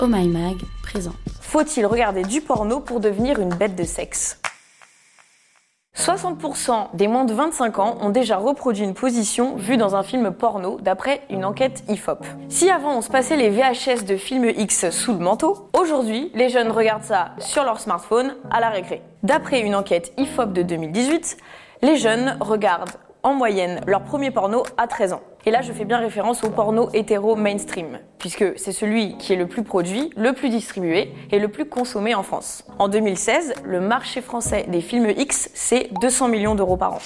Oh 0.00 0.06
My 0.06 0.28
Mag 0.28 0.58
présent. 0.80 1.14
Faut-il 1.40 1.84
regarder 1.84 2.22
du 2.22 2.40
porno 2.40 2.78
pour 2.78 3.00
devenir 3.00 3.40
une 3.40 3.48
bête 3.48 3.74
de 3.74 3.82
sexe? 3.82 4.40
60% 5.96 6.94
des 6.94 7.08
moins 7.08 7.24
de 7.24 7.34
25 7.34 7.80
ans 7.80 7.98
ont 8.00 8.10
déjà 8.10 8.36
reproduit 8.36 8.84
une 8.84 8.94
position 8.94 9.56
vue 9.56 9.76
dans 9.76 9.96
un 9.96 10.04
film 10.04 10.30
porno 10.30 10.78
d'après 10.80 11.22
une 11.30 11.44
enquête 11.44 11.82
IFOP. 11.88 12.24
Si 12.48 12.70
avant 12.70 12.96
on 12.96 13.00
se 13.02 13.10
passait 13.10 13.36
les 13.36 13.50
VHS 13.50 14.04
de 14.04 14.16
films 14.16 14.52
X 14.56 14.90
sous 14.90 15.14
le 15.14 15.18
manteau, 15.18 15.68
aujourd'hui 15.76 16.30
les 16.32 16.48
jeunes 16.48 16.70
regardent 16.70 17.02
ça 17.02 17.32
sur 17.40 17.64
leur 17.64 17.80
smartphone 17.80 18.36
à 18.52 18.60
la 18.60 18.68
récré. 18.68 19.02
D'après 19.24 19.62
une 19.62 19.74
enquête 19.74 20.12
IFOP 20.16 20.52
de 20.52 20.62
2018, 20.62 21.38
les 21.82 21.96
jeunes 21.96 22.38
regardent 22.40 22.92
en 23.22 23.34
moyenne 23.34 23.80
leur 23.86 24.02
premier 24.02 24.30
porno 24.30 24.62
à 24.76 24.86
13 24.86 25.12
ans. 25.12 25.20
Et 25.46 25.50
là, 25.50 25.62
je 25.62 25.72
fais 25.72 25.84
bien 25.84 25.98
référence 25.98 26.44
au 26.44 26.50
porno 26.50 26.90
hétéro 26.92 27.36
mainstream, 27.36 27.98
puisque 28.18 28.58
c'est 28.58 28.72
celui 28.72 29.16
qui 29.16 29.32
est 29.32 29.36
le 29.36 29.46
plus 29.46 29.62
produit, 29.62 30.10
le 30.16 30.32
plus 30.32 30.50
distribué 30.50 31.12
et 31.30 31.38
le 31.38 31.48
plus 31.48 31.64
consommé 31.64 32.14
en 32.14 32.22
France. 32.22 32.64
En 32.78 32.88
2016, 32.88 33.54
le 33.64 33.80
marché 33.80 34.20
français 34.20 34.66
des 34.68 34.80
films 34.80 35.10
X, 35.10 35.50
c'est 35.54 35.88
200 36.00 36.28
millions 36.28 36.54
d'euros 36.54 36.76
par 36.76 36.94
an. 36.94 36.98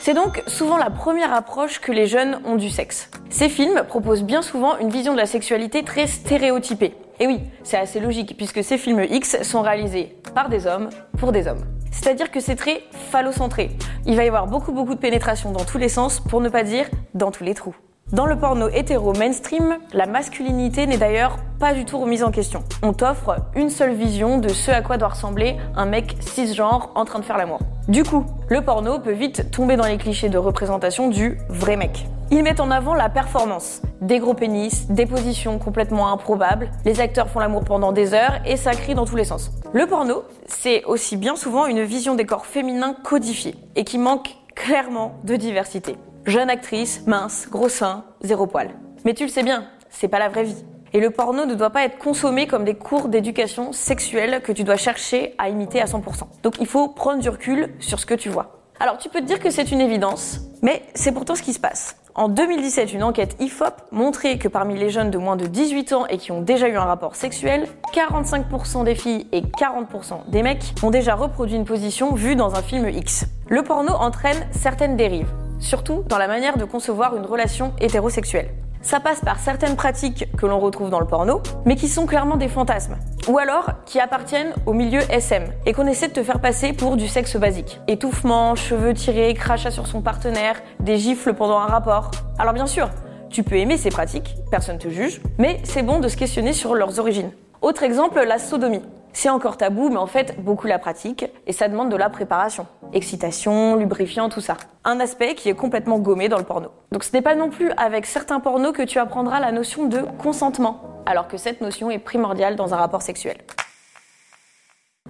C'est 0.00 0.14
donc 0.14 0.42
souvent 0.46 0.76
la 0.76 0.90
première 0.90 1.32
approche 1.32 1.80
que 1.80 1.92
les 1.92 2.06
jeunes 2.06 2.40
ont 2.44 2.56
du 2.56 2.68
sexe. 2.68 3.10
Ces 3.30 3.48
films 3.48 3.84
proposent 3.88 4.24
bien 4.24 4.42
souvent 4.42 4.76
une 4.78 4.90
vision 4.90 5.12
de 5.12 5.18
la 5.18 5.26
sexualité 5.26 5.82
très 5.82 6.06
stéréotypée. 6.06 6.94
Et 7.20 7.26
oui, 7.26 7.40
c'est 7.62 7.78
assez 7.78 8.00
logique, 8.00 8.36
puisque 8.36 8.62
ces 8.64 8.76
films 8.76 9.04
X 9.08 9.42
sont 9.42 9.62
réalisés 9.62 10.16
par 10.34 10.48
des 10.48 10.66
hommes 10.66 10.90
pour 11.18 11.32
des 11.32 11.46
hommes. 11.46 11.64
C'est-à-dire 11.94 12.30
que 12.30 12.40
c'est 12.40 12.56
très 12.56 12.82
phallocentré. 13.10 13.70
Il 14.04 14.16
va 14.16 14.24
y 14.24 14.28
avoir 14.28 14.46
beaucoup 14.46 14.72
beaucoup 14.72 14.94
de 14.94 15.00
pénétration 15.00 15.52
dans 15.52 15.64
tous 15.64 15.78
les 15.78 15.88
sens, 15.88 16.20
pour 16.20 16.40
ne 16.40 16.48
pas 16.48 16.62
dire 16.62 16.86
dans 17.14 17.30
tous 17.30 17.44
les 17.44 17.54
trous. 17.54 17.74
Dans 18.12 18.26
le 18.26 18.36
porno 18.36 18.68
hétéro 18.68 19.14
mainstream, 19.14 19.78
la 19.94 20.04
masculinité 20.04 20.86
n'est 20.86 20.98
d'ailleurs 20.98 21.38
pas 21.58 21.72
du 21.72 21.86
tout 21.86 21.98
remise 21.98 22.22
en 22.22 22.30
question. 22.30 22.62
On 22.82 22.92
t'offre 22.92 23.36
une 23.56 23.70
seule 23.70 23.94
vision 23.94 24.38
de 24.38 24.50
ce 24.50 24.70
à 24.70 24.82
quoi 24.82 24.98
doit 24.98 25.08
ressembler 25.08 25.56
un 25.74 25.86
mec 25.86 26.16
cisgenre 26.20 26.92
en 26.94 27.06
train 27.06 27.20
de 27.20 27.24
faire 27.24 27.38
l'amour. 27.38 27.60
Du 27.88 28.02
coup, 28.02 28.26
le 28.48 28.60
porno 28.60 28.98
peut 28.98 29.12
vite 29.12 29.50
tomber 29.50 29.76
dans 29.76 29.86
les 29.86 29.96
clichés 29.96 30.28
de 30.28 30.36
représentation 30.36 31.08
du 31.08 31.38
vrai 31.48 31.76
mec. 31.76 32.06
Ils 32.30 32.42
mettent 32.42 32.60
en 32.60 32.70
avant 32.70 32.94
la 32.94 33.08
performance, 33.08 33.80
des 34.02 34.18
gros 34.18 34.34
pénis, 34.34 34.86
des 34.88 35.06
positions 35.06 35.58
complètement 35.58 36.12
improbables, 36.12 36.70
les 36.84 37.00
acteurs 37.00 37.28
font 37.28 37.40
l'amour 37.40 37.64
pendant 37.64 37.92
des 37.92 38.12
heures 38.12 38.40
et 38.44 38.56
ça 38.56 38.72
crie 38.72 38.94
dans 38.94 39.06
tous 39.06 39.16
les 39.16 39.24
sens. 39.24 39.50
Le 39.74 39.88
porno, 39.88 40.22
c'est 40.46 40.84
aussi 40.84 41.16
bien 41.16 41.34
souvent 41.34 41.66
une 41.66 41.82
vision 41.82 42.14
des 42.14 42.24
corps 42.24 42.46
féminins 42.46 42.94
codifiés 42.94 43.56
et 43.74 43.82
qui 43.82 43.98
manque 43.98 44.36
clairement 44.54 45.18
de 45.24 45.34
diversité. 45.34 45.96
Jeune 46.26 46.48
actrice, 46.48 47.04
mince, 47.08 47.48
gros 47.50 47.68
sein, 47.68 48.04
zéro 48.20 48.46
poil. 48.46 48.70
Mais 49.04 49.14
tu 49.14 49.24
le 49.24 49.30
sais 49.30 49.42
bien, 49.42 49.66
c'est 49.90 50.06
pas 50.06 50.20
la 50.20 50.28
vraie 50.28 50.44
vie. 50.44 50.64
Et 50.92 51.00
le 51.00 51.10
porno 51.10 51.44
ne 51.44 51.56
doit 51.56 51.70
pas 51.70 51.84
être 51.84 51.98
consommé 51.98 52.46
comme 52.46 52.62
des 52.62 52.76
cours 52.76 53.08
d'éducation 53.08 53.72
sexuelle 53.72 54.42
que 54.44 54.52
tu 54.52 54.62
dois 54.62 54.76
chercher 54.76 55.34
à 55.38 55.48
imiter 55.48 55.80
à 55.80 55.86
100%. 55.86 56.02
Donc 56.44 56.60
il 56.60 56.68
faut 56.68 56.86
prendre 56.86 57.20
du 57.20 57.28
recul 57.28 57.70
sur 57.80 57.98
ce 57.98 58.06
que 58.06 58.14
tu 58.14 58.28
vois. 58.28 58.60
Alors 58.78 58.98
tu 58.98 59.08
peux 59.08 59.18
te 59.18 59.26
dire 59.26 59.40
que 59.40 59.50
c'est 59.50 59.72
une 59.72 59.80
évidence, 59.80 60.38
mais 60.62 60.84
c'est 60.94 61.10
pourtant 61.10 61.34
ce 61.34 61.42
qui 61.42 61.52
se 61.52 61.58
passe. 61.58 61.96
En 62.16 62.28
2017, 62.28 62.92
une 62.92 63.02
enquête 63.02 63.34
IFOP 63.40 63.74
montrait 63.90 64.38
que 64.38 64.46
parmi 64.46 64.78
les 64.78 64.88
jeunes 64.88 65.10
de 65.10 65.18
moins 65.18 65.34
de 65.34 65.46
18 65.46 65.92
ans 65.94 66.06
et 66.06 66.16
qui 66.16 66.30
ont 66.30 66.42
déjà 66.42 66.68
eu 66.68 66.76
un 66.76 66.84
rapport 66.84 67.16
sexuel, 67.16 67.66
45% 67.92 68.84
des 68.84 68.94
filles 68.94 69.26
et 69.32 69.40
40% 69.40 70.30
des 70.30 70.44
mecs 70.44 70.74
ont 70.84 70.90
déjà 70.90 71.16
reproduit 71.16 71.56
une 71.56 71.64
position 71.64 72.14
vue 72.14 72.36
dans 72.36 72.54
un 72.54 72.62
film 72.62 72.88
X. 72.88 73.26
Le 73.48 73.64
porno 73.64 73.92
entraîne 73.92 74.46
certaines 74.52 74.96
dérives, 74.96 75.26
surtout 75.58 76.04
dans 76.08 76.18
la 76.18 76.28
manière 76.28 76.56
de 76.56 76.64
concevoir 76.64 77.16
une 77.16 77.26
relation 77.26 77.72
hétérosexuelle. 77.80 78.50
Ça 78.84 79.00
passe 79.00 79.22
par 79.22 79.38
certaines 79.38 79.76
pratiques 79.76 80.28
que 80.36 80.44
l'on 80.44 80.60
retrouve 80.60 80.90
dans 80.90 81.00
le 81.00 81.06
porno, 81.06 81.40
mais 81.64 81.74
qui 81.74 81.88
sont 81.88 82.04
clairement 82.04 82.36
des 82.36 82.48
fantasmes. 82.48 82.98
Ou 83.28 83.38
alors 83.38 83.70
qui 83.86 83.98
appartiennent 83.98 84.52
au 84.66 84.74
milieu 84.74 85.00
SM 85.10 85.44
et 85.64 85.72
qu'on 85.72 85.86
essaie 85.86 86.08
de 86.08 86.12
te 86.12 86.22
faire 86.22 86.38
passer 86.38 86.74
pour 86.74 86.98
du 86.98 87.08
sexe 87.08 87.36
basique. 87.36 87.80
Étouffement, 87.88 88.54
cheveux 88.54 88.92
tirés, 88.92 89.32
crachat 89.32 89.70
sur 89.70 89.86
son 89.86 90.02
partenaire, 90.02 90.60
des 90.80 90.98
gifles 90.98 91.32
pendant 91.32 91.58
un 91.58 91.66
rapport. 91.66 92.10
Alors 92.38 92.52
bien 92.52 92.66
sûr, 92.66 92.90
tu 93.30 93.42
peux 93.42 93.56
aimer 93.56 93.78
ces 93.78 93.88
pratiques, 93.88 94.36
personne 94.50 94.76
te 94.76 94.90
juge, 94.90 95.22
mais 95.38 95.60
c'est 95.64 95.82
bon 95.82 95.98
de 95.98 96.08
se 96.08 96.18
questionner 96.18 96.52
sur 96.52 96.74
leurs 96.74 97.00
origines. 97.00 97.30
Autre 97.62 97.84
exemple, 97.84 98.22
la 98.22 98.38
sodomie. 98.38 98.82
C'est 99.16 99.28
encore 99.28 99.56
tabou, 99.56 99.90
mais 99.90 99.96
en 99.96 100.08
fait, 100.08 100.42
beaucoup 100.42 100.66
la 100.66 100.80
pratiquent 100.80 101.30
et 101.46 101.52
ça 101.52 101.68
demande 101.68 101.88
de 101.88 101.96
la 101.96 102.10
préparation. 102.10 102.66
Excitation, 102.92 103.76
lubrifiant, 103.76 104.28
tout 104.28 104.40
ça. 104.40 104.56
Un 104.82 104.98
aspect 104.98 105.36
qui 105.36 105.48
est 105.48 105.54
complètement 105.54 106.00
gommé 106.00 106.28
dans 106.28 106.36
le 106.36 106.44
porno. 106.44 106.70
Donc 106.90 107.04
ce 107.04 107.12
n'est 107.12 107.22
pas 107.22 107.36
non 107.36 107.48
plus 107.48 107.70
avec 107.76 108.06
certains 108.06 108.40
pornos 108.40 108.72
que 108.72 108.82
tu 108.82 108.98
apprendras 108.98 109.38
la 109.38 109.52
notion 109.52 109.86
de 109.86 110.00
consentement, 110.18 110.82
alors 111.06 111.28
que 111.28 111.36
cette 111.36 111.60
notion 111.60 111.92
est 111.92 112.00
primordiale 112.00 112.56
dans 112.56 112.74
un 112.74 112.76
rapport 112.76 113.02
sexuel. 113.02 113.36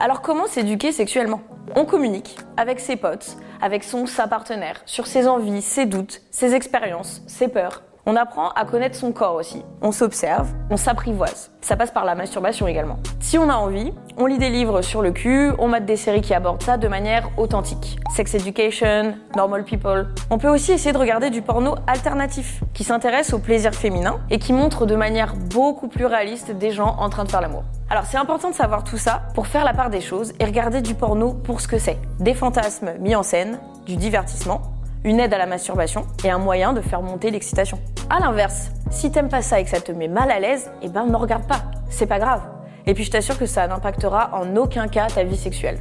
Alors 0.00 0.20
comment 0.20 0.46
s'éduquer 0.46 0.90
sexuellement? 0.90 1.40
On 1.76 1.84
communique 1.84 2.36
avec 2.56 2.80
ses 2.80 2.96
potes, 2.96 3.36
avec 3.60 3.84
son 3.84 4.06
sa 4.06 4.26
partenaire, 4.26 4.82
sur 4.84 5.06
ses 5.06 5.28
envies, 5.28 5.62
ses 5.62 5.86
doutes, 5.86 6.22
ses 6.32 6.54
expériences, 6.54 7.22
ses 7.28 7.46
peurs, 7.46 7.84
on 8.04 8.16
apprend 8.16 8.50
à 8.50 8.64
connaître 8.64 8.96
son 8.96 9.12
corps 9.12 9.34
aussi. 9.34 9.64
On 9.80 9.92
s'observe, 9.92 10.48
on 10.70 10.76
s'apprivoise. 10.76 11.50
Ça 11.60 11.76
passe 11.76 11.92
par 11.92 12.04
la 12.04 12.14
masturbation 12.14 12.66
également. 12.66 12.98
Si 13.20 13.38
on 13.38 13.48
a 13.48 13.54
envie, 13.54 13.92
on 14.16 14.26
lit 14.26 14.38
des 14.38 14.50
livres 14.50 14.82
sur 14.82 15.02
le 15.02 15.12
cul, 15.12 15.52
on 15.58 15.68
mate 15.68 15.84
des 15.84 15.96
séries 15.96 16.20
qui 16.20 16.34
abordent 16.34 16.62
ça 16.62 16.76
de 16.76 16.88
manière 16.88 17.30
authentique. 17.36 17.98
Sex 18.14 18.34
Education, 18.34 19.14
Normal 19.36 19.64
People. 19.64 20.08
On 20.30 20.38
peut 20.38 20.48
aussi 20.48 20.72
essayer 20.72 20.92
de 20.92 20.98
regarder 20.98 21.30
du 21.30 21.42
porno 21.42 21.76
alternatif, 21.86 22.62
qui 22.74 22.82
s'intéresse 22.82 23.32
au 23.32 23.38
plaisir 23.38 23.74
féminin 23.74 24.18
et 24.30 24.38
qui 24.38 24.52
montre 24.52 24.84
de 24.84 24.96
manière 24.96 25.34
beaucoup 25.36 25.88
plus 25.88 26.06
réaliste 26.06 26.50
des 26.50 26.72
gens 26.72 26.96
en 26.98 27.08
train 27.08 27.24
de 27.24 27.30
faire 27.30 27.40
l'amour. 27.40 27.62
Alors 27.88 28.04
c'est 28.04 28.16
important 28.16 28.50
de 28.50 28.54
savoir 28.54 28.84
tout 28.84 28.96
ça 28.98 29.22
pour 29.34 29.46
faire 29.46 29.64
la 29.64 29.74
part 29.74 29.90
des 29.90 30.00
choses 30.00 30.32
et 30.40 30.44
regarder 30.44 30.80
du 30.82 30.94
porno 30.94 31.34
pour 31.34 31.60
ce 31.60 31.68
que 31.68 31.78
c'est. 31.78 31.98
Des 32.18 32.34
fantasmes 32.34 32.94
mis 32.98 33.14
en 33.14 33.22
scène, 33.22 33.60
du 33.86 33.96
divertissement, 33.96 34.62
une 35.04 35.20
aide 35.20 35.34
à 35.34 35.38
la 35.38 35.46
masturbation 35.46 36.06
et 36.24 36.30
un 36.30 36.38
moyen 36.38 36.72
de 36.72 36.80
faire 36.80 37.02
monter 37.02 37.30
l'excitation. 37.30 37.78
À 38.08 38.20
l'inverse, 38.20 38.70
si 38.90 39.10
t'aimes 39.10 39.28
pas 39.28 39.42
ça 39.42 39.58
et 39.58 39.64
que 39.64 39.70
ça 39.70 39.80
te 39.80 39.92
met 39.92 40.08
mal 40.08 40.30
à 40.30 40.38
l'aise, 40.38 40.70
eh 40.82 40.88
ben 40.88 41.06
ne 41.06 41.16
regarde 41.16 41.46
pas, 41.46 41.62
c'est 41.90 42.06
pas 42.06 42.18
grave. 42.18 42.42
Et 42.86 42.94
puis 42.94 43.04
je 43.04 43.10
t'assure 43.10 43.38
que 43.38 43.46
ça 43.46 43.66
n'impactera 43.66 44.30
en 44.32 44.56
aucun 44.56 44.88
cas 44.88 45.08
ta 45.08 45.24
vie 45.24 45.36
sexuelle. 45.36 45.78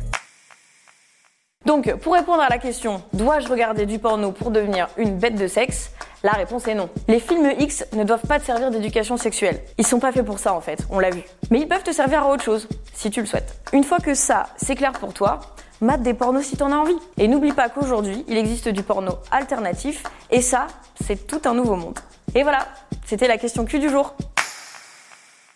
Donc, 1.65 1.93
pour 1.97 2.13
répondre 2.13 2.41
à 2.41 2.49
la 2.49 2.57
question, 2.57 3.03
dois-je 3.13 3.47
regarder 3.47 3.85
du 3.85 3.99
porno 3.99 4.31
pour 4.31 4.49
devenir 4.49 4.87
une 4.97 5.17
bête 5.17 5.35
de 5.35 5.45
sexe? 5.45 5.91
La 6.23 6.31
réponse 6.31 6.67
est 6.67 6.73
non. 6.73 6.89
Les 7.07 7.19
films 7.19 7.51
X 7.59 7.85
ne 7.93 8.03
doivent 8.03 8.25
pas 8.25 8.39
te 8.39 8.45
servir 8.45 8.71
d'éducation 8.71 9.15
sexuelle. 9.15 9.61
Ils 9.77 9.85
sont 9.85 9.99
pas 9.99 10.11
faits 10.11 10.25
pour 10.25 10.39
ça 10.39 10.55
en 10.55 10.61
fait, 10.61 10.83
on 10.89 10.99
l'a 10.99 11.11
vu. 11.11 11.21
Mais 11.51 11.59
ils 11.59 11.67
peuvent 11.67 11.83
te 11.83 11.91
servir 11.91 12.23
à 12.23 12.29
autre 12.29 12.43
chose, 12.43 12.67
si 12.93 13.11
tu 13.11 13.21
le 13.21 13.27
souhaites. 13.27 13.59
Une 13.73 13.83
fois 13.83 13.99
que 13.99 14.15
ça, 14.15 14.47
c'est 14.57 14.75
clair 14.75 14.91
pour 14.93 15.13
toi, 15.13 15.39
mate 15.81 16.03
des 16.03 16.13
pornos 16.13 16.45
si 16.45 16.55
t'en 16.55 16.71
as 16.71 16.77
envie. 16.77 16.97
Et 17.17 17.27
n'oublie 17.27 17.51
pas 17.51 17.69
qu'aujourd'hui, 17.69 18.23
il 18.27 18.37
existe 18.37 18.69
du 18.69 18.83
porno 18.83 19.13
alternatif, 19.31 20.03
et 20.29 20.41
ça, 20.41 20.67
c'est 21.03 21.27
tout 21.27 21.41
un 21.45 21.53
nouveau 21.53 21.75
monde. 21.75 21.99
Et 22.35 22.43
voilà, 22.43 22.59
c'était 23.05 23.27
la 23.27 23.37
question 23.37 23.65
Q 23.65 23.79
du 23.79 23.89
jour. 23.89 24.13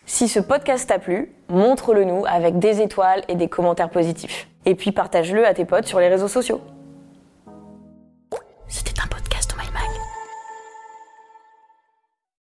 Si 0.06 0.28
ce 0.28 0.40
podcast 0.40 0.88
t'a 0.88 1.00
plu, 1.00 1.34
montre-le 1.50 2.04
nous 2.04 2.26
avec 2.28 2.60
des 2.60 2.82
étoiles 2.82 3.24
et 3.28 3.36
des 3.36 3.48
commentaires 3.48 3.90
positifs. 3.90 4.48
Et 4.66 4.76
puis 4.76 4.92
partage-le 4.92 5.46
à 5.46 5.54
tes 5.54 5.66
potes 5.66 5.88
sur 5.88 6.00
les 6.00 6.10
réseaux 6.10 6.28
sociaux. 6.28 6.62